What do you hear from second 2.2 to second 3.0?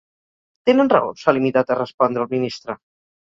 el ministre.